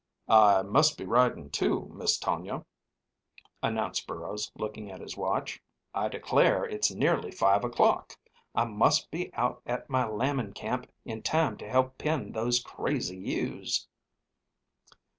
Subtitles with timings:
[0.27, 2.65] "I must be riding, too, Miss Tonia,"
[3.61, 5.61] announced Burrows, looking at his watch.
[5.93, 8.17] "I declare, it's nearly five o'clock!
[8.55, 13.17] I must be out at my lambing camp in time to help pen those crazy
[13.17, 13.87] ewes."